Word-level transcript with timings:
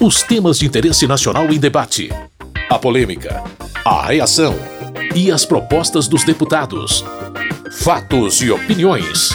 Os 0.00 0.22
temas 0.22 0.60
de 0.60 0.66
interesse 0.66 1.08
nacional 1.08 1.52
em 1.52 1.58
debate, 1.58 2.08
a 2.70 2.78
polêmica, 2.78 3.42
a 3.84 4.06
reação 4.06 4.54
e 5.12 5.28
as 5.28 5.44
propostas 5.44 6.06
dos 6.06 6.22
deputados. 6.22 7.04
Fatos 7.72 8.40
e 8.40 8.48
opiniões. 8.48 9.30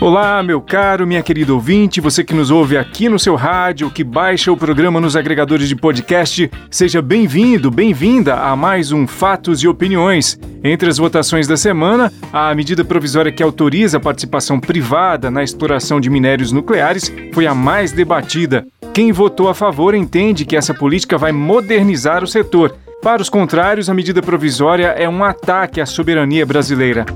Olá, 0.00 0.40
meu 0.44 0.60
caro, 0.60 1.08
minha 1.08 1.24
querida 1.24 1.52
ouvinte, 1.52 2.00
você 2.00 2.22
que 2.22 2.32
nos 2.32 2.52
ouve 2.52 2.78
aqui 2.78 3.08
no 3.08 3.18
seu 3.18 3.34
rádio, 3.34 3.90
que 3.90 4.04
baixa 4.04 4.52
o 4.52 4.56
programa 4.56 5.00
nos 5.00 5.16
agregadores 5.16 5.68
de 5.68 5.74
podcast, 5.74 6.48
seja 6.70 7.02
bem-vindo, 7.02 7.68
bem-vinda 7.68 8.36
a 8.36 8.54
mais 8.54 8.92
um 8.92 9.08
Fatos 9.08 9.60
e 9.60 9.66
Opiniões. 9.66 10.38
Entre 10.62 10.88
as 10.88 10.98
votações 10.98 11.48
da 11.48 11.56
semana, 11.56 12.12
a 12.32 12.54
medida 12.54 12.84
provisória 12.84 13.32
que 13.32 13.42
autoriza 13.42 13.96
a 13.96 14.00
participação 14.00 14.60
privada 14.60 15.32
na 15.32 15.42
exploração 15.42 16.00
de 16.00 16.08
minérios 16.08 16.52
nucleares 16.52 17.12
foi 17.34 17.48
a 17.48 17.54
mais 17.56 17.90
debatida. 17.90 18.64
Quem 19.00 19.12
votou 19.12 19.48
a 19.48 19.54
favor 19.54 19.94
entende 19.94 20.44
que 20.44 20.54
essa 20.54 20.74
política 20.74 21.16
vai 21.16 21.32
modernizar 21.32 22.22
o 22.22 22.26
setor. 22.26 22.76
Para 23.02 23.22
os 23.22 23.30
contrários, 23.30 23.88
a 23.88 23.94
medida 23.94 24.20
provisória 24.20 24.88
é 24.88 25.08
um 25.08 25.24
ataque 25.24 25.80
à 25.80 25.86
soberania 25.86 26.44
brasileira. 26.44 27.06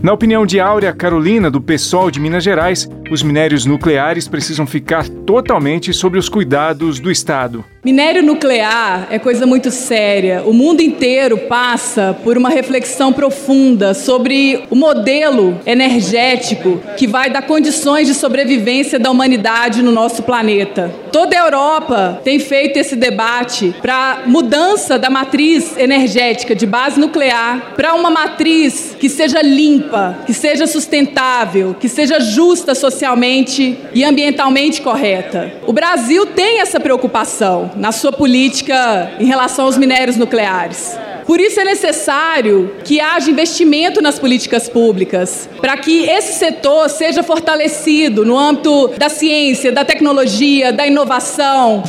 Na 0.00 0.12
opinião 0.12 0.46
de 0.46 0.60
Áurea 0.60 0.92
Carolina, 0.92 1.50
do 1.50 1.60
PSOL 1.60 2.08
de 2.08 2.20
Minas 2.20 2.44
Gerais, 2.44 2.88
os 3.10 3.20
minérios 3.20 3.66
nucleares 3.66 4.28
precisam 4.28 4.64
ficar 4.64 5.08
totalmente 5.08 5.92
sob 5.92 6.16
os 6.16 6.28
cuidados 6.28 7.00
do 7.00 7.10
Estado. 7.10 7.64
Minério 7.88 8.22
nuclear 8.22 9.08
é 9.10 9.18
coisa 9.18 9.46
muito 9.46 9.70
séria. 9.70 10.42
O 10.44 10.52
mundo 10.52 10.82
inteiro 10.82 11.38
passa 11.38 12.14
por 12.22 12.36
uma 12.36 12.50
reflexão 12.50 13.14
profunda 13.14 13.94
sobre 13.94 14.62
o 14.68 14.76
modelo 14.76 15.58
energético 15.64 16.82
que 16.98 17.06
vai 17.06 17.30
dar 17.30 17.40
condições 17.40 18.06
de 18.06 18.12
sobrevivência 18.12 18.98
da 18.98 19.10
humanidade 19.10 19.82
no 19.82 19.90
nosso 19.90 20.22
planeta. 20.22 20.94
Toda 21.10 21.34
a 21.34 21.46
Europa 21.46 22.20
tem 22.22 22.38
feito 22.38 22.76
esse 22.76 22.94
debate 22.94 23.74
para 23.80 24.24
mudança 24.26 24.98
da 24.98 25.08
matriz 25.08 25.74
energética 25.78 26.54
de 26.54 26.66
base 26.66 27.00
nuclear 27.00 27.72
para 27.74 27.94
uma 27.94 28.10
matriz 28.10 28.94
que 29.00 29.08
seja 29.08 29.40
limpa, 29.40 30.18
que 30.26 30.34
seja 30.34 30.66
sustentável, 30.66 31.74
que 31.80 31.88
seja 31.88 32.20
justa 32.20 32.74
socialmente 32.74 33.78
e 33.94 34.04
ambientalmente 34.04 34.82
correta. 34.82 35.50
O 35.66 35.72
Brasil 35.72 36.26
tem 36.26 36.60
essa 36.60 36.78
preocupação 36.78 37.70
na 37.78 37.92
sua 37.92 38.12
política 38.12 39.12
em 39.18 39.26
relação 39.26 39.66
aos 39.66 39.78
minérios 39.78 40.16
nucleares. 40.16 40.96
Por 41.26 41.40
isso 41.40 41.60
é 41.60 41.64
necessário 41.64 42.74
que 42.84 43.00
haja 43.00 43.30
investimento 43.30 44.00
nas 44.00 44.18
políticas 44.18 44.66
públicas, 44.66 45.46
para 45.60 45.76
que 45.76 46.08
esse 46.08 46.38
setor 46.38 46.88
seja 46.88 47.22
fortalecido 47.22 48.24
no 48.24 48.36
âmbito 48.38 48.88
da 48.96 49.10
ciência, 49.10 49.70
da 49.70 49.84
tecnologia, 49.84 50.72
da 50.72 50.86
inovação. 50.86 51.82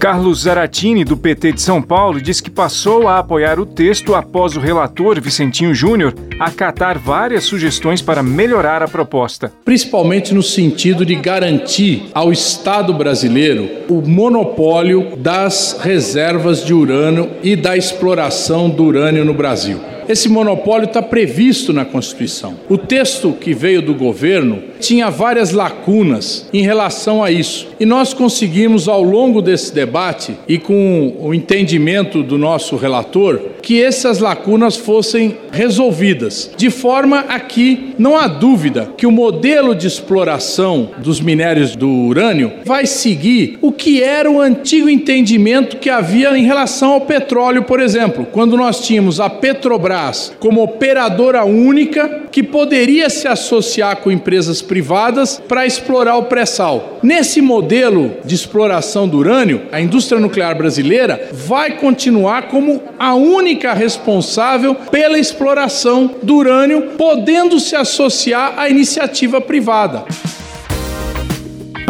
Carlos 0.00 0.44
Zaratini, 0.44 1.04
do 1.04 1.14
PT 1.14 1.52
de 1.52 1.60
São 1.60 1.82
Paulo, 1.82 2.22
disse 2.22 2.42
que 2.42 2.50
passou 2.50 3.06
a 3.06 3.18
apoiar 3.18 3.60
o 3.60 3.66
texto 3.66 4.14
após 4.14 4.56
o 4.56 4.60
relator 4.60 5.20
Vicentinho 5.20 5.74
Júnior 5.74 6.14
acatar 6.38 6.98
várias 6.98 7.44
sugestões 7.44 8.00
para 8.00 8.22
melhorar 8.22 8.82
a 8.82 8.88
proposta. 8.88 9.52
Principalmente 9.62 10.32
no 10.32 10.42
sentido 10.42 11.04
de 11.04 11.14
garantir 11.16 12.08
ao 12.14 12.32
Estado 12.32 12.94
brasileiro 12.94 13.68
o 13.90 14.00
monopólio 14.00 15.16
das 15.18 15.78
reservas 15.82 16.64
de 16.64 16.72
urânio 16.72 17.32
e 17.42 17.54
da 17.54 17.76
exploração 17.76 18.70
do 18.70 18.84
urânio 18.84 19.22
no 19.22 19.34
Brasil. 19.34 19.99
Esse 20.10 20.28
monopólio 20.28 20.86
está 20.86 21.00
previsto 21.00 21.72
na 21.72 21.84
Constituição. 21.84 22.56
O 22.68 22.76
texto 22.76 23.32
que 23.32 23.54
veio 23.54 23.80
do 23.80 23.94
governo 23.94 24.60
tinha 24.80 25.08
várias 25.08 25.52
lacunas 25.52 26.48
em 26.52 26.62
relação 26.62 27.22
a 27.22 27.30
isso. 27.30 27.68
E 27.78 27.86
nós 27.86 28.12
conseguimos, 28.12 28.88
ao 28.88 29.04
longo 29.04 29.40
desse 29.40 29.72
debate 29.72 30.34
e 30.48 30.58
com 30.58 31.16
o 31.20 31.32
entendimento 31.32 32.24
do 32.24 32.36
nosso 32.36 32.74
relator, 32.74 33.40
que 33.62 33.82
essas 33.82 34.18
lacunas 34.18 34.76
fossem 34.76 35.36
resolvidas, 35.52 36.50
de 36.56 36.70
forma 36.70 37.24
a 37.28 37.38
que 37.38 37.94
não 37.98 38.16
há 38.16 38.26
dúvida 38.26 38.88
que 38.96 39.06
o 39.06 39.12
modelo 39.12 39.74
de 39.74 39.86
exploração 39.86 40.90
dos 40.98 41.20
minérios 41.20 41.76
do 41.76 41.88
urânio 41.88 42.52
vai 42.64 42.86
seguir 42.86 43.58
o 43.60 43.72
que 43.72 44.02
era 44.02 44.30
o 44.30 44.40
antigo 44.40 44.88
entendimento 44.88 45.76
que 45.76 45.90
havia 45.90 46.36
em 46.36 46.44
relação 46.44 46.92
ao 46.92 47.00
petróleo, 47.02 47.64
por 47.64 47.80
exemplo, 47.80 48.26
quando 48.30 48.56
nós 48.56 48.80
tínhamos 48.80 49.20
a 49.20 49.28
Petrobras 49.28 50.32
como 50.38 50.62
operadora 50.62 51.44
única 51.44 52.22
que 52.30 52.42
poderia 52.42 53.10
se 53.10 53.26
associar 53.26 53.96
com 53.96 54.10
empresas 54.10 54.62
privadas 54.62 55.42
para 55.48 55.66
explorar 55.66 56.16
o 56.16 56.24
pré-sal. 56.24 56.98
Nesse 57.02 57.40
modelo 57.40 58.12
de 58.24 58.34
exploração 58.34 59.08
do 59.08 59.18
urânio, 59.18 59.62
a 59.72 59.80
indústria 59.80 60.20
nuclear 60.20 60.56
brasileira 60.56 61.28
vai 61.32 61.76
continuar 61.76 62.48
como 62.48 62.80
a 62.98 63.14
única 63.14 63.49
responsável 63.74 64.74
pela 64.74 65.18
exploração 65.18 66.14
do 66.22 66.36
urânio, 66.36 66.92
podendo 66.96 67.58
se 67.58 67.76
associar 67.76 68.58
à 68.58 68.68
iniciativa 68.68 69.40
privada. 69.40 70.04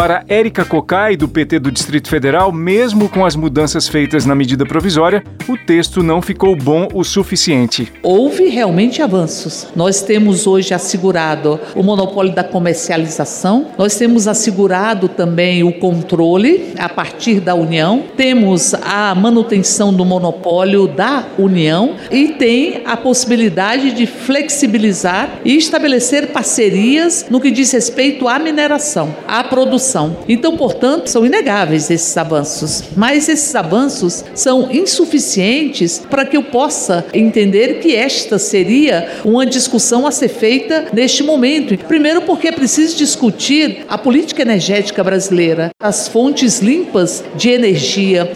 Para 0.00 0.24
Érica 0.30 0.64
Cocai, 0.64 1.14
do 1.14 1.28
PT 1.28 1.58
do 1.58 1.70
Distrito 1.70 2.08
Federal, 2.08 2.50
mesmo 2.50 3.06
com 3.06 3.22
as 3.22 3.36
mudanças 3.36 3.86
feitas 3.86 4.24
na 4.24 4.34
medida 4.34 4.64
provisória, 4.64 5.22
o 5.46 5.58
texto 5.58 6.02
não 6.02 6.22
ficou 6.22 6.56
bom 6.56 6.88
o 6.94 7.04
suficiente. 7.04 7.92
Houve 8.02 8.46
realmente 8.46 9.02
avanços. 9.02 9.66
Nós 9.76 10.00
temos 10.00 10.46
hoje 10.46 10.72
assegurado 10.72 11.60
o 11.76 11.82
monopólio 11.82 12.34
da 12.34 12.42
comercialização, 12.42 13.66
nós 13.76 13.94
temos 13.94 14.26
assegurado 14.26 15.06
também 15.06 15.62
o 15.62 15.72
controle 15.78 16.72
a 16.78 16.88
partir 16.88 17.38
da 17.38 17.54
União, 17.54 18.02
temos 18.16 18.72
a 18.72 19.14
manutenção 19.14 19.92
do 19.92 20.06
monopólio 20.06 20.88
da 20.88 21.26
União 21.38 21.96
e 22.10 22.28
tem 22.28 22.84
a 22.86 22.96
possibilidade 22.96 23.92
de 23.92 24.06
flexibilizar 24.06 25.40
e 25.44 25.58
estabelecer 25.58 26.28
parcerias 26.28 27.26
no 27.28 27.38
que 27.38 27.50
diz 27.50 27.70
respeito 27.70 28.26
à 28.26 28.38
mineração, 28.38 29.14
à 29.28 29.44
produção 29.44 29.89
então, 30.28 30.56
portanto, 30.56 31.08
são 31.08 31.24
inegáveis 31.24 31.90
esses 31.90 32.16
avanços, 32.16 32.84
mas 32.96 33.28
esses 33.28 33.54
avanços 33.54 34.24
são 34.34 34.70
insuficientes 34.70 35.98
para 36.10 36.24
que 36.24 36.36
eu 36.36 36.42
possa 36.42 37.04
entender 37.12 37.80
que 37.80 37.94
esta 37.94 38.38
seria 38.38 39.08
uma 39.24 39.46
discussão 39.46 40.06
a 40.06 40.10
ser 40.10 40.28
feita 40.28 40.86
neste 40.92 41.22
momento. 41.22 41.76
Primeiro, 41.86 42.22
porque 42.22 42.48
é 42.48 42.52
preciso 42.52 42.96
discutir 42.96 43.84
a 43.88 43.98
política 43.98 44.42
energética 44.42 45.02
brasileira, 45.02 45.70
as 45.80 46.08
fontes 46.08 46.60
limpas 46.60 47.24
de 47.36 47.50
energia. 47.50 48.30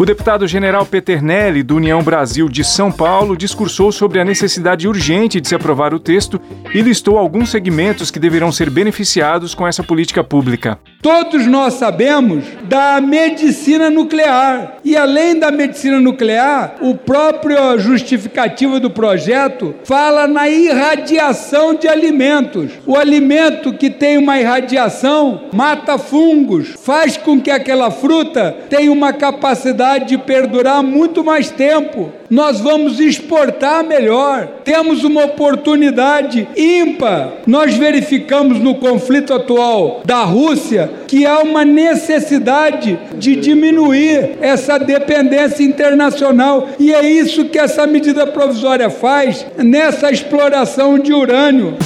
O 0.00 0.06
deputado 0.06 0.46
general 0.48 0.86
Peternelli, 0.86 1.62
do 1.62 1.76
União 1.76 2.02
Brasil 2.02 2.48
de 2.48 2.64
São 2.64 2.90
Paulo, 2.90 3.36
discursou 3.36 3.92
sobre 3.92 4.18
a 4.18 4.24
necessidade 4.24 4.88
urgente 4.88 5.42
de 5.42 5.46
se 5.46 5.54
aprovar 5.54 5.92
o 5.92 6.00
texto 6.00 6.40
e 6.74 6.80
listou 6.80 7.18
alguns 7.18 7.50
segmentos 7.50 8.10
que 8.10 8.18
deverão 8.18 8.50
ser 8.50 8.70
beneficiados 8.70 9.54
com 9.54 9.68
essa 9.68 9.82
política 9.82 10.24
pública. 10.24 10.78
Todos 11.02 11.46
nós 11.46 11.74
sabemos 11.74 12.44
da 12.64 12.98
medicina 12.98 13.90
nuclear. 13.90 14.78
E 14.82 14.96
além 14.96 15.38
da 15.38 15.50
medicina 15.50 16.00
nuclear, 16.00 16.76
o 16.80 16.94
próprio 16.94 17.78
justificativo 17.78 18.80
do 18.80 18.90
projeto 18.90 19.74
fala 19.84 20.26
na 20.26 20.48
irradiação 20.48 21.74
de 21.74 21.86
alimentos. 21.86 22.72
O 22.86 22.96
alimento 22.96 23.74
que 23.74 23.90
tem 23.90 24.16
uma 24.16 24.40
irradiação 24.40 25.42
mata 25.52 25.98
fungos, 25.98 26.74
faz 26.82 27.18
com 27.18 27.38
que 27.38 27.50
aquela 27.50 27.90
fruta 27.90 28.56
tenha 28.70 28.90
uma 28.90 29.12
capacidade 29.12 29.89
de 29.98 30.18
perdurar 30.18 30.82
muito 30.82 31.24
mais 31.24 31.50
tempo. 31.50 32.12
Nós 32.28 32.60
vamos 32.60 33.00
exportar 33.00 33.82
melhor. 33.84 34.46
Temos 34.64 35.02
uma 35.02 35.24
oportunidade 35.24 36.46
ímpar. 36.56 37.32
Nós 37.46 37.74
verificamos 37.74 38.60
no 38.60 38.76
conflito 38.76 39.34
atual 39.34 40.02
da 40.04 40.22
Rússia 40.22 40.90
que 41.08 41.26
há 41.26 41.40
uma 41.40 41.64
necessidade 41.64 42.98
de 43.16 43.34
diminuir 43.34 44.38
essa 44.40 44.78
dependência 44.78 45.64
internacional 45.64 46.68
e 46.78 46.92
é 46.92 47.04
isso 47.04 47.46
que 47.46 47.58
essa 47.58 47.86
medida 47.86 48.26
provisória 48.26 48.88
faz 48.88 49.44
nessa 49.58 50.10
exploração 50.12 50.98
de 50.98 51.12
urânio. 51.12 51.76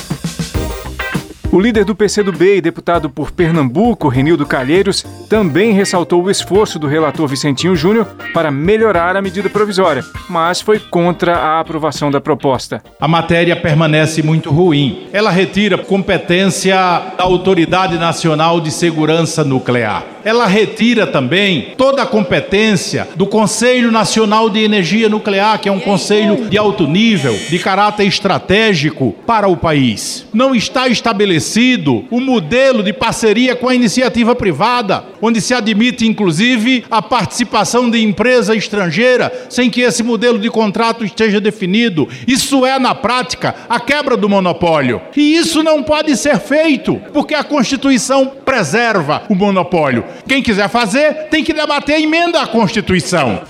O 1.54 1.60
líder 1.60 1.84
do 1.84 1.94
PCdoB 1.94 2.56
e 2.56 2.60
deputado 2.60 3.08
por 3.08 3.30
Pernambuco, 3.30 4.08
Renildo 4.08 4.44
Calheiros, 4.44 5.04
também 5.28 5.72
ressaltou 5.72 6.24
o 6.24 6.28
esforço 6.28 6.80
do 6.80 6.88
relator 6.88 7.28
Vicentinho 7.28 7.76
Júnior 7.76 8.06
para 8.34 8.50
melhorar 8.50 9.16
a 9.16 9.22
medida 9.22 9.48
provisória, 9.48 10.04
mas 10.28 10.60
foi 10.60 10.80
contra 10.80 11.36
a 11.36 11.60
aprovação 11.60 12.10
da 12.10 12.20
proposta. 12.20 12.82
A 13.00 13.06
matéria 13.06 13.54
permanece 13.54 14.20
muito 14.20 14.50
ruim. 14.50 15.06
Ela 15.12 15.30
retira 15.30 15.78
competência 15.78 16.74
da 17.16 17.22
Autoridade 17.22 17.98
Nacional 17.98 18.60
de 18.60 18.72
Segurança 18.72 19.44
Nuclear. 19.44 20.13
Ela 20.24 20.46
retira 20.46 21.06
também 21.06 21.74
toda 21.76 22.02
a 22.02 22.06
competência 22.06 23.06
do 23.14 23.26
Conselho 23.26 23.90
Nacional 23.90 24.48
de 24.48 24.60
Energia 24.60 25.08
Nuclear, 25.08 25.60
que 25.60 25.68
é 25.68 25.72
um 25.72 25.80
conselho 25.80 26.48
de 26.48 26.56
alto 26.56 26.86
nível, 26.86 27.38
de 27.48 27.58
caráter 27.58 28.06
estratégico 28.06 29.14
para 29.26 29.48
o 29.48 29.56
país. 29.56 30.26
Não 30.32 30.54
está 30.54 30.88
estabelecido 30.88 32.04
o 32.10 32.20
modelo 32.20 32.82
de 32.82 32.92
parceria 32.92 33.54
com 33.54 33.68
a 33.68 33.74
iniciativa 33.74 34.34
privada, 34.34 35.04
onde 35.20 35.40
se 35.40 35.52
admite 35.52 36.06
inclusive 36.06 36.84
a 36.90 37.02
participação 37.02 37.90
de 37.90 38.02
empresa 38.02 38.54
estrangeira 38.54 39.32
sem 39.48 39.70
que 39.70 39.82
esse 39.82 40.02
modelo 40.02 40.38
de 40.38 40.50
contrato 40.50 41.04
esteja 41.04 41.40
definido. 41.40 42.08
Isso 42.26 42.64
é, 42.64 42.78
na 42.78 42.94
prática, 42.94 43.54
a 43.68 43.78
quebra 43.78 44.16
do 44.16 44.28
monopólio. 44.28 45.00
E 45.16 45.36
isso 45.36 45.62
não 45.62 45.82
pode 45.82 46.16
ser 46.16 46.38
feito, 46.38 47.00
porque 47.12 47.34
a 47.34 47.44
Constituição 47.44 48.32
preserva 48.44 49.22
o 49.28 49.34
monopólio. 49.34 50.04
Quem 50.26 50.42
quiser 50.42 50.68
fazer, 50.68 51.28
tem 51.30 51.44
que 51.44 51.52
debater 51.52 51.96
a 51.96 52.00
emenda 52.00 52.40
à 52.42 52.46
Constituição. 52.46 53.42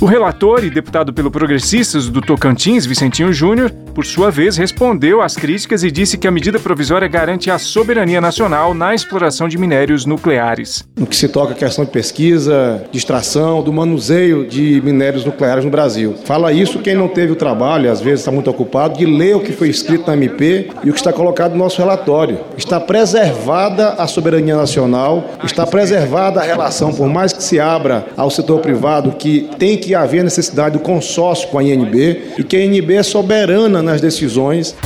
O 0.00 0.06
relator 0.06 0.64
e 0.64 0.70
deputado 0.70 1.12
pelo 1.12 1.30
Progressistas 1.30 2.08
do 2.08 2.22
Tocantins, 2.22 2.86
Vicentinho 2.86 3.32
Júnior, 3.32 3.70
por 3.90 4.06
sua 4.06 4.30
vez, 4.30 4.56
respondeu 4.56 5.20
às 5.20 5.36
críticas 5.36 5.82
e 5.82 5.90
disse 5.90 6.16
que 6.16 6.26
a 6.26 6.30
medida 6.30 6.58
provisória 6.58 7.08
garante 7.08 7.50
a 7.50 7.58
soberania 7.58 8.20
nacional 8.20 8.72
na 8.72 8.94
exploração 8.94 9.48
de 9.48 9.58
minérios 9.58 10.06
nucleares. 10.06 10.84
No 10.96 11.06
que 11.06 11.16
se 11.16 11.28
toca 11.28 11.52
a 11.52 11.56
questão 11.56 11.84
de 11.84 11.90
pesquisa, 11.90 12.84
de 12.90 12.98
extração, 12.98 13.62
do 13.62 13.72
manuseio 13.72 14.46
de 14.46 14.80
minérios 14.82 15.24
nucleares 15.24 15.64
no 15.64 15.70
Brasil. 15.70 16.14
Fala 16.24 16.52
isso 16.52 16.78
quem 16.78 16.94
não 16.94 17.08
teve 17.08 17.32
o 17.32 17.36
trabalho, 17.36 17.90
às 17.90 18.00
vezes 18.00 18.20
está 18.20 18.30
muito 18.30 18.50
ocupado, 18.50 18.98
de 18.98 19.06
ler 19.06 19.36
o 19.36 19.40
que 19.40 19.52
foi 19.52 19.68
escrito 19.68 20.06
na 20.06 20.14
MP 20.14 20.70
e 20.84 20.90
o 20.90 20.92
que 20.92 20.98
está 20.98 21.12
colocado 21.12 21.52
no 21.52 21.58
nosso 21.58 21.78
relatório. 21.78 22.38
Está 22.56 22.80
preservada 22.80 23.90
a 23.90 24.06
soberania 24.06 24.56
nacional, 24.56 25.30
está 25.44 25.66
preservada 25.66 26.40
a 26.40 26.44
relação, 26.44 26.92
por 26.92 27.08
mais 27.08 27.32
que 27.32 27.42
se 27.42 27.58
abra 27.58 28.06
ao 28.16 28.30
setor 28.30 28.60
privado, 28.60 29.12
que 29.12 29.50
tem 29.58 29.76
que 29.76 29.94
haver 29.94 30.22
necessidade 30.22 30.78
do 30.78 30.82
consórcio 30.82 31.48
com 31.48 31.58
a 31.58 31.64
INB 31.64 32.34
e 32.38 32.44
que 32.44 32.56
a 32.56 32.64
INB 32.64 32.94
é 32.94 33.02
soberana 33.02 33.82
nas 33.90 34.00
decisões. 34.00 34.76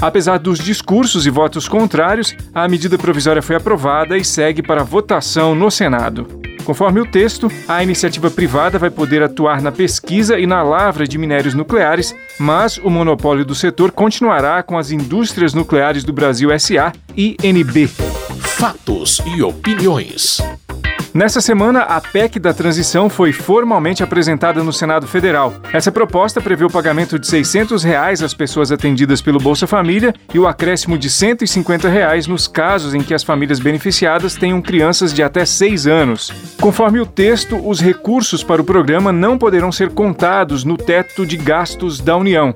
Apesar 0.00 0.38
dos 0.38 0.58
discursos 0.58 1.24
e 1.24 1.30
votos 1.30 1.68
contrários, 1.68 2.34
a 2.54 2.68
medida 2.68 2.98
provisória 2.98 3.40
foi 3.40 3.56
aprovada 3.56 4.18
e 4.18 4.24
segue 4.24 4.62
para 4.62 4.82
votação 4.82 5.54
no 5.54 5.70
Senado. 5.70 6.26
Conforme 6.64 7.00
o 7.00 7.06
texto, 7.06 7.48
a 7.68 7.82
iniciativa 7.82 8.28
privada 8.28 8.76
vai 8.76 8.90
poder 8.90 9.22
atuar 9.22 9.62
na 9.62 9.70
pesquisa 9.70 10.36
e 10.36 10.46
na 10.46 10.64
lavra 10.64 11.06
de 11.06 11.16
minérios 11.16 11.54
nucleares, 11.54 12.14
mas 12.40 12.76
o 12.76 12.90
monopólio 12.90 13.44
do 13.44 13.54
setor 13.54 13.92
continuará 13.92 14.62
com 14.64 14.76
as 14.76 14.90
Indústrias 14.90 15.54
Nucleares 15.54 16.02
do 16.02 16.12
Brasil 16.12 16.50
SA 16.58 16.92
e 17.16 17.36
NB. 17.40 17.86
Fatos 17.86 19.20
e 19.24 19.42
opiniões. 19.42 20.40
Nessa 21.16 21.40
semana, 21.40 21.80
a 21.80 21.98
PEC 21.98 22.38
da 22.38 22.52
transição 22.52 23.08
foi 23.08 23.32
formalmente 23.32 24.02
apresentada 24.02 24.62
no 24.62 24.70
Senado 24.70 25.06
Federal. 25.06 25.54
Essa 25.72 25.90
proposta 25.90 26.42
prevê 26.42 26.66
o 26.66 26.70
pagamento 26.70 27.18
de 27.18 27.26
600 27.26 27.82
reais 27.82 28.22
às 28.22 28.34
pessoas 28.34 28.70
atendidas 28.70 29.22
pelo 29.22 29.38
Bolsa 29.38 29.66
Família 29.66 30.12
e 30.34 30.38
o 30.38 30.46
acréscimo 30.46 30.98
de 30.98 31.08
150 31.08 31.88
reais 31.88 32.26
nos 32.26 32.46
casos 32.46 32.92
em 32.92 33.00
que 33.00 33.14
as 33.14 33.24
famílias 33.24 33.58
beneficiadas 33.58 34.34
tenham 34.34 34.60
crianças 34.60 35.10
de 35.10 35.22
até 35.22 35.46
6 35.46 35.86
anos. 35.86 36.30
Conforme 36.60 37.00
o 37.00 37.06
texto, 37.06 37.66
os 37.66 37.80
recursos 37.80 38.44
para 38.44 38.60
o 38.60 38.64
programa 38.66 39.10
não 39.10 39.38
poderão 39.38 39.72
ser 39.72 39.92
contados 39.92 40.64
no 40.64 40.76
teto 40.76 41.24
de 41.24 41.38
gastos 41.38 41.98
da 41.98 42.14
União. 42.14 42.54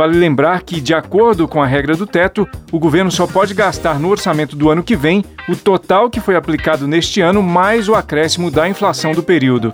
Vale 0.00 0.16
lembrar 0.16 0.62
que, 0.62 0.80
de 0.80 0.94
acordo 0.94 1.46
com 1.46 1.62
a 1.62 1.66
regra 1.66 1.94
do 1.94 2.06
teto, 2.06 2.48
o 2.72 2.78
governo 2.78 3.10
só 3.10 3.26
pode 3.26 3.52
gastar 3.52 4.00
no 4.00 4.08
orçamento 4.08 4.56
do 4.56 4.70
ano 4.70 4.82
que 4.82 4.96
vem 4.96 5.22
o 5.46 5.54
total 5.54 6.08
que 6.08 6.22
foi 6.22 6.36
aplicado 6.36 6.88
neste 6.88 7.20
ano 7.20 7.42
mais 7.42 7.86
o 7.86 7.94
acréscimo 7.94 8.50
da 8.50 8.66
inflação 8.66 9.12
do 9.12 9.22
período. 9.22 9.70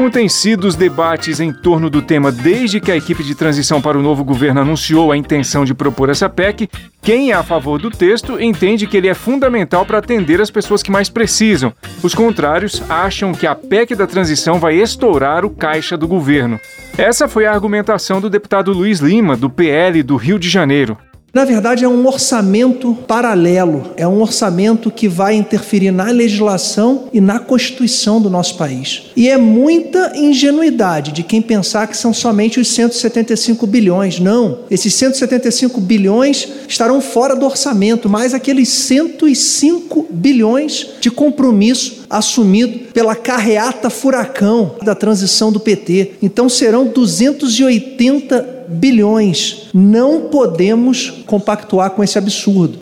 Como 0.00 0.10
têm 0.10 0.30
sido 0.30 0.66
os 0.66 0.76
debates 0.76 1.40
em 1.40 1.52
torno 1.52 1.90
do 1.90 2.00
tema 2.00 2.32
desde 2.32 2.80
que 2.80 2.90
a 2.90 2.96
equipe 2.96 3.22
de 3.22 3.34
transição 3.34 3.82
para 3.82 3.98
o 3.98 4.02
novo 4.02 4.24
governo 4.24 4.62
anunciou 4.62 5.12
a 5.12 5.16
intenção 5.16 5.62
de 5.62 5.74
propor 5.74 6.08
essa 6.08 6.26
PEC, 6.26 6.70
quem 7.02 7.32
é 7.32 7.34
a 7.34 7.42
favor 7.42 7.78
do 7.78 7.90
texto 7.90 8.40
entende 8.40 8.86
que 8.86 8.96
ele 8.96 9.08
é 9.08 9.12
fundamental 9.12 9.84
para 9.84 9.98
atender 9.98 10.40
as 10.40 10.50
pessoas 10.50 10.82
que 10.82 10.90
mais 10.90 11.10
precisam. 11.10 11.70
Os 12.02 12.14
contrários 12.14 12.82
acham 12.88 13.34
que 13.34 13.46
a 13.46 13.54
PEC 13.54 13.94
da 13.94 14.06
transição 14.06 14.58
vai 14.58 14.74
estourar 14.76 15.44
o 15.44 15.50
caixa 15.50 15.98
do 15.98 16.08
governo. 16.08 16.58
Essa 16.96 17.28
foi 17.28 17.44
a 17.44 17.52
argumentação 17.52 18.22
do 18.22 18.30
deputado 18.30 18.72
Luiz 18.72 19.00
Lima, 19.00 19.36
do 19.36 19.50
PL 19.50 20.02
do 20.02 20.16
Rio 20.16 20.38
de 20.38 20.48
Janeiro. 20.48 20.96
Na 21.32 21.44
verdade, 21.44 21.84
é 21.84 21.88
um 21.88 22.06
orçamento 22.06 22.92
paralelo, 23.06 23.92
é 23.96 24.06
um 24.06 24.20
orçamento 24.20 24.90
que 24.90 25.06
vai 25.06 25.34
interferir 25.34 25.92
na 25.92 26.10
legislação 26.10 27.04
e 27.12 27.20
na 27.20 27.38
Constituição 27.38 28.20
do 28.20 28.28
nosso 28.28 28.56
país. 28.56 29.04
E 29.14 29.28
é 29.28 29.36
muita 29.36 30.12
ingenuidade 30.16 31.12
de 31.12 31.22
quem 31.22 31.40
pensar 31.40 31.86
que 31.86 31.96
são 31.96 32.12
somente 32.12 32.58
os 32.58 32.66
175 32.68 33.64
bilhões. 33.66 34.18
Não, 34.18 34.60
esses 34.68 34.92
175 34.94 35.80
bilhões 35.80 36.48
estarão 36.66 37.00
fora 37.00 37.36
do 37.36 37.46
orçamento, 37.46 38.08
mais 38.08 38.34
aqueles 38.34 38.68
105 38.68 40.08
bilhões 40.10 40.88
de 41.00 41.12
compromisso 41.12 42.00
assumido 42.10 42.90
pela 42.92 43.14
carreata 43.14 43.88
furacão 43.88 44.74
da 44.82 44.96
transição 44.96 45.52
do 45.52 45.60
PT. 45.60 46.14
Então 46.20 46.48
serão 46.48 46.88
280 46.88 48.59
bilhões. 48.70 49.68
Não 49.74 50.28
podemos 50.28 51.10
compactuar 51.26 51.90
com 51.90 52.04
esse 52.04 52.16
absurdo. 52.16 52.78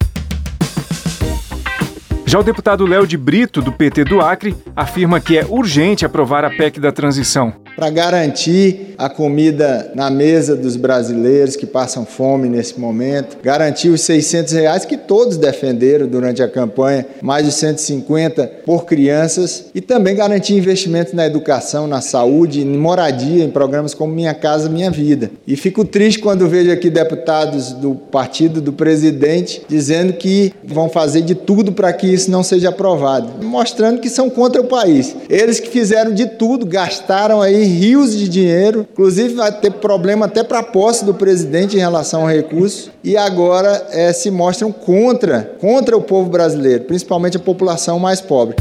Já 2.26 2.38
o 2.38 2.42
deputado 2.42 2.84
Léo 2.86 3.06
de 3.06 3.16
Brito, 3.16 3.62
do 3.62 3.72
PT 3.72 4.04
do 4.04 4.20
Acre, 4.20 4.54
afirma 4.76 5.18
que 5.18 5.38
é 5.38 5.46
urgente 5.48 6.04
aprovar 6.04 6.44
a 6.44 6.50
PEC 6.50 6.78
da 6.78 6.92
transição 6.92 7.54
para 7.78 7.90
garantir 7.90 8.96
a 8.98 9.08
comida 9.08 9.92
na 9.94 10.10
mesa 10.10 10.56
dos 10.56 10.74
brasileiros 10.74 11.54
que 11.54 11.64
passam 11.64 12.04
fome 12.04 12.48
nesse 12.48 12.80
momento, 12.80 13.36
garantir 13.40 13.90
os 13.90 14.00
600 14.00 14.52
reais 14.52 14.84
que 14.84 14.96
todos 14.96 15.36
defenderam 15.36 16.08
durante 16.08 16.42
a 16.42 16.48
campanha, 16.48 17.06
mais 17.22 17.46
de 17.46 17.52
150 17.52 18.50
por 18.66 18.84
crianças 18.84 19.66
e 19.72 19.80
também 19.80 20.16
garantir 20.16 20.56
investimentos 20.56 21.12
na 21.12 21.24
educação, 21.24 21.86
na 21.86 22.00
saúde, 22.00 22.62
em 22.62 22.76
moradia, 22.76 23.44
em 23.44 23.50
programas 23.50 23.94
como 23.94 24.12
Minha 24.12 24.34
Casa 24.34 24.68
Minha 24.68 24.90
Vida. 24.90 25.30
E 25.46 25.54
fico 25.54 25.84
triste 25.84 26.18
quando 26.18 26.48
vejo 26.48 26.72
aqui 26.72 26.90
deputados 26.90 27.70
do 27.74 27.94
partido 27.94 28.60
do 28.60 28.72
presidente 28.72 29.62
dizendo 29.68 30.14
que 30.14 30.52
vão 30.64 30.88
fazer 30.88 31.22
de 31.22 31.36
tudo 31.36 31.70
para 31.70 31.92
que 31.92 32.08
isso 32.08 32.28
não 32.28 32.42
seja 32.42 32.70
aprovado, 32.70 33.46
mostrando 33.46 34.00
que 34.00 34.10
são 34.10 34.28
contra 34.28 34.60
o 34.60 34.66
país. 34.66 35.14
Eles 35.30 35.60
que 35.60 35.68
fizeram 35.68 36.12
de 36.12 36.26
tudo, 36.26 36.66
gastaram 36.66 37.40
aí 37.40 37.67
rios 37.68 38.16
de 38.16 38.28
dinheiro, 38.28 38.86
inclusive 38.90 39.34
vai 39.34 39.52
ter 39.52 39.70
problema 39.72 40.26
até 40.26 40.42
para 40.42 40.58
a 40.58 40.62
posse 40.62 41.04
do 41.04 41.14
presidente 41.14 41.76
em 41.76 41.80
relação 41.80 42.22
ao 42.22 42.28
recurso, 42.28 42.90
e 43.04 43.16
agora 43.16 43.86
é, 43.90 44.12
se 44.12 44.30
mostram 44.30 44.72
contra, 44.72 45.56
contra 45.60 45.96
o 45.96 46.02
povo 46.02 46.28
brasileiro, 46.28 46.84
principalmente 46.84 47.36
a 47.36 47.40
população 47.40 47.98
mais 47.98 48.20
pobre. 48.20 48.56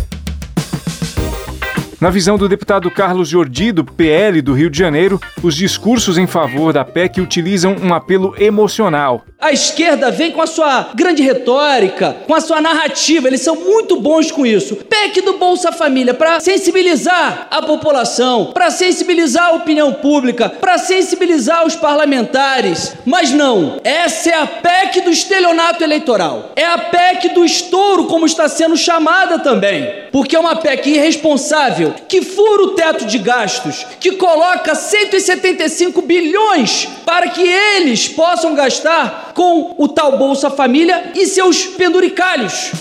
Na 1.99 2.11
visão 2.11 2.37
do 2.37 2.47
deputado 2.47 2.91
Carlos 2.91 3.27
Jordi, 3.27 3.71
do 3.71 3.83
PL 3.83 4.39
do 4.43 4.53
Rio 4.53 4.69
de 4.69 4.77
Janeiro, 4.77 5.19
os 5.41 5.55
discursos 5.55 6.15
em 6.15 6.27
favor 6.27 6.71
da 6.71 6.85
PEC 6.85 7.19
utilizam 7.19 7.75
um 7.81 7.91
apelo 7.91 8.35
emocional. 8.37 9.25
A 9.39 9.51
esquerda 9.51 10.09
vem 10.09 10.31
com 10.31 10.41
a 10.41 10.47
sua 10.47 10.89
grande 10.95 11.21
retórica, 11.21 12.17
com 12.25 12.33
a 12.33 12.41
sua 12.41 12.59
narrativa, 12.59 13.27
eles 13.27 13.41
são 13.41 13.55
muito 13.55 14.01
bons 14.01 14.31
com 14.31 14.43
isso. 14.43 14.77
PEC 14.77 15.21
do 15.21 15.33
Bolsa 15.33 15.71
Família 15.71 16.11
para 16.11 16.39
sensibilizar 16.39 17.47
a 17.51 17.61
população, 17.61 18.47
para 18.51 18.71
sensibilizar 18.71 19.49
a 19.49 19.51
opinião 19.51 19.93
pública, 19.93 20.49
para 20.49 20.79
sensibilizar 20.79 21.67
os 21.67 21.75
parlamentares. 21.75 22.93
Mas 23.05 23.29
não, 23.29 23.79
essa 23.83 24.31
é 24.31 24.33
a 24.33 24.47
PEC 24.47 25.01
do 25.01 25.11
estelionato 25.11 25.83
eleitoral. 25.83 26.53
É 26.55 26.65
a 26.65 26.79
PEC 26.79 27.29
do 27.29 27.45
estouro, 27.45 28.05
como 28.05 28.25
está 28.25 28.49
sendo 28.49 28.75
chamada 28.75 29.37
também. 29.37 30.07
Porque 30.11 30.35
é 30.35 30.39
uma 30.39 30.55
PEC 30.55 30.89
irresponsável 30.89 31.93
que 32.07 32.23
fura 32.23 32.63
o 32.63 32.71
teto 32.71 33.05
de 33.05 33.19
gastos, 33.19 33.85
que 33.99 34.13
coloca 34.13 34.73
175 34.73 36.01
bilhões 36.01 36.87
para 37.05 37.29
que 37.29 37.47
eles 37.47 38.07
possam 38.07 38.55
gastar 38.55 39.27
com 39.37 39.75
o 39.77 39.87
tal 39.87 40.17
Bolsa 40.17 40.49
Família 40.49 41.11
e 41.13 41.27
seus 41.27 41.63
penduricalhos. 41.63 42.71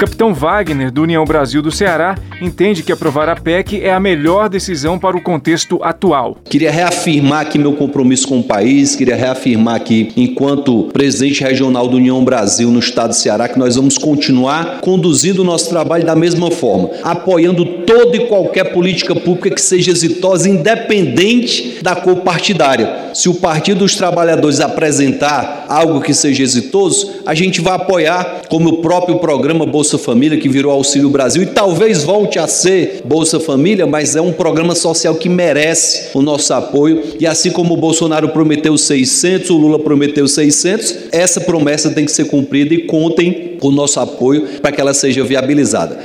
Capitão 0.00 0.32
Wagner, 0.32 0.90
do 0.90 1.02
União 1.02 1.22
Brasil 1.26 1.60
do 1.60 1.70
Ceará, 1.70 2.16
entende 2.40 2.82
que 2.82 2.90
aprovar 2.90 3.28
a 3.28 3.36
PEC 3.36 3.82
é 3.82 3.92
a 3.92 4.00
melhor 4.00 4.48
decisão 4.48 4.98
para 4.98 5.14
o 5.14 5.20
contexto 5.20 5.78
atual. 5.82 6.38
Queria 6.48 6.70
reafirmar 6.70 7.42
aqui 7.42 7.58
meu 7.58 7.74
compromisso 7.74 8.26
com 8.26 8.40
o 8.40 8.42
país, 8.42 8.96
queria 8.96 9.14
reafirmar 9.14 9.74
aqui, 9.74 10.10
enquanto 10.16 10.84
presidente 10.84 11.42
regional 11.42 11.86
do 11.86 11.98
União 11.98 12.24
Brasil 12.24 12.70
no 12.70 12.78
estado 12.78 13.10
do 13.10 13.14
Ceará, 13.14 13.46
que 13.46 13.58
nós 13.58 13.76
vamos 13.76 13.98
continuar 13.98 14.80
conduzindo 14.80 15.42
o 15.42 15.44
nosso 15.44 15.68
trabalho 15.68 16.06
da 16.06 16.16
mesma 16.16 16.50
forma, 16.50 16.88
apoiando 17.02 17.66
toda 17.84 18.16
e 18.16 18.26
qualquer 18.26 18.72
política 18.72 19.14
pública 19.14 19.50
que 19.50 19.60
seja 19.60 19.90
exitosa, 19.90 20.48
independente 20.48 21.78
da 21.82 21.94
cor 21.94 22.20
partidária. 22.20 23.10
Se 23.12 23.28
o 23.28 23.34
Partido 23.34 23.80
dos 23.80 23.96
Trabalhadores 23.96 24.60
apresentar 24.60 25.66
algo 25.68 26.00
que 26.00 26.14
seja 26.14 26.42
exitoso, 26.42 27.20
a 27.26 27.34
gente 27.34 27.60
vai 27.60 27.74
apoiar, 27.74 28.42
como 28.48 28.70
o 28.70 28.76
próprio 28.78 29.18
programa 29.18 29.66
Bolsa 29.66 29.89
Família, 29.98 30.38
que 30.38 30.48
virou 30.48 30.72
Auxílio 30.72 31.10
Brasil, 31.10 31.42
e 31.42 31.46
talvez 31.46 32.02
volte 32.02 32.38
a 32.38 32.46
ser 32.46 33.02
Bolsa 33.04 33.38
Família, 33.40 33.86
mas 33.86 34.16
é 34.16 34.20
um 34.20 34.32
programa 34.32 34.74
social 34.74 35.14
que 35.14 35.28
merece 35.28 36.10
o 36.14 36.22
nosso 36.22 36.52
apoio. 36.52 37.02
E 37.18 37.26
assim 37.26 37.50
como 37.50 37.74
o 37.74 37.76
Bolsonaro 37.76 38.28
prometeu 38.30 38.76
600, 38.76 39.50
o 39.50 39.56
Lula 39.56 39.78
prometeu 39.78 40.26
600, 40.26 40.96
essa 41.12 41.40
promessa 41.40 41.90
tem 41.90 42.04
que 42.04 42.12
ser 42.12 42.24
cumprida 42.24 42.74
e 42.74 42.86
contem 42.86 43.56
com 43.60 43.68
o 43.68 43.72
nosso 43.72 44.00
apoio 44.00 44.46
para 44.60 44.72
que 44.72 44.80
ela 44.80 44.94
seja 44.94 45.22
viabilizada. 45.24 46.00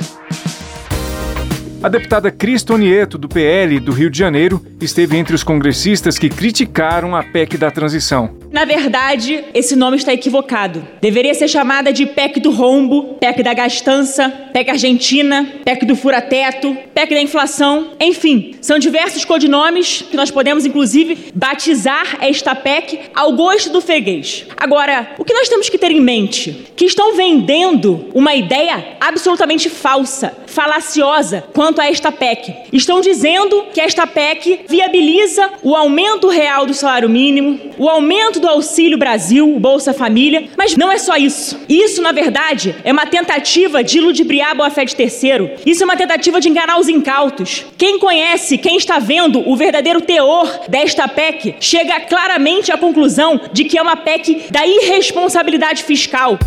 A 1.82 1.88
deputada 1.88 2.32
Cristo 2.32 2.76
Nieto, 2.76 3.16
do 3.16 3.28
PL 3.28 3.78
do 3.78 3.92
Rio 3.92 4.10
de 4.10 4.18
Janeiro, 4.18 4.60
esteve 4.80 5.16
entre 5.16 5.34
os 5.34 5.44
congressistas 5.44 6.18
que 6.18 6.28
criticaram 6.28 7.14
a 7.14 7.22
PEC 7.22 7.56
da 7.56 7.70
transição. 7.70 8.30
Na 8.56 8.64
verdade, 8.64 9.44
esse 9.52 9.76
nome 9.76 9.98
está 9.98 10.14
equivocado. 10.14 10.82
Deveria 10.98 11.34
ser 11.34 11.46
chamada 11.46 11.92
de 11.92 12.06
PEC 12.06 12.40
do 12.40 12.50
rombo, 12.50 13.18
PEC 13.20 13.42
da 13.42 13.52
gastança, 13.52 14.30
PEC 14.50 14.70
argentina, 14.70 15.46
PEC 15.62 15.84
do 15.84 15.94
furateto, 15.94 16.74
PEC 16.94 17.10
da 17.10 17.20
inflação, 17.20 17.88
enfim, 18.00 18.54
são 18.62 18.78
diversos 18.78 19.26
codinomes 19.26 20.00
que 20.10 20.16
nós 20.16 20.30
podemos 20.30 20.64
inclusive 20.64 21.30
batizar 21.34 22.16
esta 22.22 22.54
PEC 22.54 23.10
ao 23.14 23.32
gosto 23.32 23.68
do 23.68 23.82
freguês. 23.82 24.46
Agora, 24.56 25.14
o 25.18 25.24
que 25.26 25.34
nós 25.34 25.50
temos 25.50 25.68
que 25.68 25.76
ter 25.76 25.90
em 25.90 26.00
mente? 26.00 26.66
Que 26.74 26.86
estão 26.86 27.14
vendendo 27.14 28.06
uma 28.14 28.34
ideia 28.34 28.96
absolutamente 28.98 29.68
falsa, 29.68 30.34
falaciosa 30.46 31.44
quanto 31.52 31.82
a 31.82 31.90
esta 31.90 32.10
PEC. 32.10 32.54
Estão 32.72 33.02
dizendo 33.02 33.66
que 33.74 33.82
esta 33.82 34.06
PEC 34.06 34.60
viabiliza 34.66 35.50
o 35.62 35.74
aumento 35.76 36.28
real 36.28 36.64
do 36.64 36.72
salário 36.72 37.10
mínimo, 37.10 37.60
o 37.76 37.86
aumento 37.86 38.40
do 38.40 38.45
Auxílio 38.48 38.98
Brasil, 38.98 39.58
Bolsa 39.58 39.92
Família, 39.92 40.48
mas 40.56 40.76
não 40.76 40.90
é 40.90 40.98
só 40.98 41.16
isso. 41.16 41.58
Isso, 41.68 42.02
na 42.02 42.12
verdade, 42.12 42.74
é 42.84 42.92
uma 42.92 43.06
tentativa 43.06 43.82
de 43.82 44.00
ludibriar 44.00 44.50
a 44.50 44.54
boa-fé 44.54 44.84
de 44.84 44.96
terceiro. 44.96 45.50
Isso 45.64 45.82
é 45.82 45.84
uma 45.84 45.96
tentativa 45.96 46.40
de 46.40 46.48
enganar 46.48 46.78
os 46.78 46.88
incautos. 46.88 47.64
Quem 47.76 47.98
conhece, 47.98 48.58
quem 48.58 48.76
está 48.76 48.98
vendo 48.98 49.48
o 49.48 49.56
verdadeiro 49.56 50.00
teor 50.00 50.48
desta 50.68 51.06
PEC, 51.08 51.56
chega 51.60 52.00
claramente 52.00 52.72
à 52.72 52.78
conclusão 52.78 53.40
de 53.52 53.64
que 53.64 53.78
é 53.78 53.82
uma 53.82 53.96
PEC 53.96 54.46
da 54.50 54.66
irresponsabilidade 54.66 55.82
fiscal. 55.82 56.38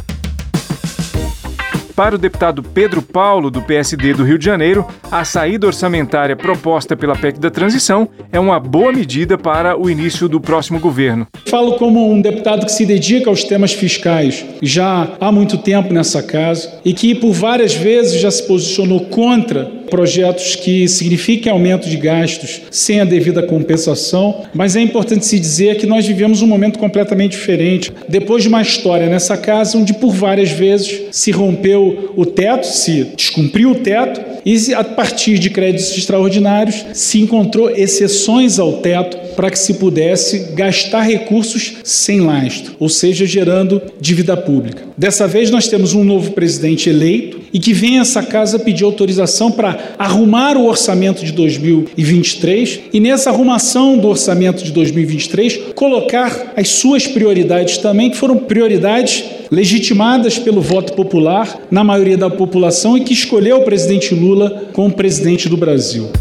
Para 2.00 2.16
o 2.16 2.18
deputado 2.18 2.64
Pedro 2.64 3.02
Paulo, 3.02 3.52
do 3.52 3.62
PSD 3.62 4.14
do 4.14 4.24
Rio 4.24 4.40
de 4.40 4.46
Janeiro, 4.46 4.88
a 5.12 5.26
saída 5.26 5.68
orçamentária 5.68 6.34
proposta 6.34 6.96
pela 6.96 7.14
PEC 7.14 7.38
da 7.42 7.52
transição 7.52 8.08
é 8.32 8.40
uma 8.40 8.58
boa 8.58 8.94
medida 8.94 9.38
para 9.38 9.78
o 9.78 9.90
início 9.90 10.30
do 10.30 10.40
próximo 10.40 10.80
governo. 10.80 11.28
Falo 11.48 11.74
como 11.74 12.10
um 12.10 12.22
deputado 12.22 12.66
que 12.66 12.72
se 12.72 12.86
dedica 12.86 13.30
aos 13.30 13.44
temas 13.44 13.74
fiscais 13.74 14.46
já 14.62 15.10
há 15.20 15.30
muito 15.30 15.58
tempo 15.58 15.94
nessa 15.94 16.24
casa 16.24 16.80
e 16.86 16.94
que 16.94 17.14
por 17.14 17.34
várias 17.34 17.74
vezes 17.74 18.22
já 18.22 18.32
se 18.32 18.48
posicionou 18.48 19.02
contra 19.08 19.70
projetos 19.90 20.56
que 20.56 20.88
signifiquem 20.88 21.52
aumento 21.52 21.90
de 21.90 21.98
gastos 21.98 22.62
sem 22.72 23.02
a 23.02 23.06
devida 23.06 23.44
compensação, 23.44 24.44
mas 24.54 24.76
é 24.76 24.82
importante 24.82 25.26
se 25.26 25.40
dizer 25.40 25.78
que 25.78 25.86
nós 25.86 26.06
vivemos 26.06 26.42
um 26.42 26.48
momento 26.48 26.80
completamente 26.80 27.32
diferente. 27.32 27.92
Depois 28.08 28.44
de 28.44 28.50
uma 28.50 28.62
história 28.62 29.08
nessa 29.08 29.36
casa 29.36 29.78
onde 29.78 29.94
por 29.94 30.14
várias 30.14 30.52
vezes 30.52 31.02
se 31.12 31.32
rompeu 31.32 32.14
o 32.16 32.26
teto, 32.26 32.66
se 32.66 33.06
descumpriu 33.16 33.72
o 33.72 33.76
teto 33.76 34.39
e 34.46 34.74
a 34.74 34.84
partir 34.84 35.38
de 35.40 35.50
créditos 35.50 35.98
extraordinários 35.98 36.86
se 36.94 37.20
encontrou 37.20 37.70
exceções 37.70 38.60
ao 38.60 38.74
teto 38.74 39.18
para 39.36 39.50
que 39.50 39.60
se 39.60 39.76
pudesse 39.76 40.52
gastar 40.54 41.02
recursos 41.02 41.78
sem 41.84 42.22
lastro, 42.22 42.76
ou 42.80 42.90
seja, 42.90 43.26
gerando 43.26 43.82
dívida 44.00 44.36
pública. 44.36 44.84
Dessa 44.98 45.28
vez 45.28 45.50
nós 45.50 45.68
temos 45.68 45.94
um 45.94 46.04
novo 46.04 46.32
presidente 46.32 46.90
eleito 46.90 47.40
e 47.54 47.60
que 47.60 47.74
vem 47.74 48.00
a 48.00 48.02
essa 48.02 48.22
casa 48.22 48.60
pedir 48.60 48.84
autorização 48.84 49.52
para 49.52 49.96
arrumar 49.98 50.58
o 50.58 50.66
orçamento 50.66 51.24
de 51.24 51.32
2023 51.32 52.82
e 52.92 53.00
nessa 53.00 53.30
arrumação 53.30 53.98
do 53.98 54.10
orçamento 54.10 54.64
de 54.64 54.72
2023 54.72 55.74
colocar 55.74 56.54
as 56.56 56.70
suas 56.70 57.08
prioridades 57.08 57.78
também, 57.78 58.10
que 58.10 58.18
foram 58.18 58.38
prioridades 58.38 59.24
legitimadas 59.52 60.38
pelo 60.38 60.62
voto 60.62 60.94
popular 60.94 61.58
na 61.72 61.84
maioria 61.84 62.18
da 62.18 62.30
população 62.30 62.96
e 62.98 63.02
que 63.02 63.14
escolheu 63.14 63.58
o 63.58 63.66
presidente 63.66 64.14
Lula 64.14 64.66
como 64.74 64.94
presidente 64.94 65.50
do 65.50 65.58
Brasil. 65.58 66.12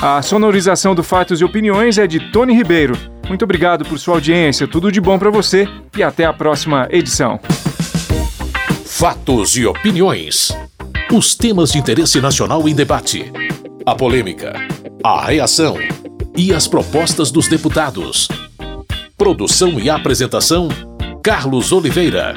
A 0.01 0.21
sonorização 0.21 0.93
do 0.93 1.03
Fatos 1.03 1.39
e 1.39 1.45
Opiniões 1.45 1.97
é 1.97 2.05
de 2.05 2.19
Tony 2.31 2.53
Ribeiro. 2.53 3.16
Muito 3.27 3.43
obrigado 3.43 3.85
por 3.85 3.99
sua 3.99 4.15
audiência, 4.15 4.67
tudo 4.67 4.91
de 4.91 5.01
bom 5.01 5.19
para 5.19 5.29
você 5.29 5.67
e 5.95 6.01
até 6.01 6.25
a 6.25 6.33
próxima 6.33 6.87
edição. 6.89 7.39
Fatos 8.85 9.55
e 9.57 9.65
opiniões. 9.65 10.57
Os 11.11 11.35
temas 11.35 11.71
de 11.71 11.77
interesse 11.77 12.19
nacional 12.21 12.67
em 12.67 12.73
debate. 12.73 13.31
A 13.85 13.93
polêmica, 13.95 14.53
a 15.03 15.25
reação 15.25 15.77
e 16.35 16.53
as 16.53 16.67
propostas 16.67 17.29
dos 17.29 17.47
deputados. 17.47 18.27
Produção 19.17 19.79
e 19.79 19.89
apresentação: 19.89 20.69
Carlos 21.21 21.71
Oliveira. 21.71 22.33